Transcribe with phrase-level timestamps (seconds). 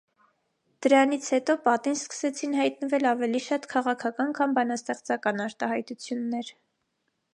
[0.85, 6.51] Դրանից հետո պատին սկսեցին հայտնվել ավելի շատ քաղաքական, քան բանաստեղծական արտահայտություններ։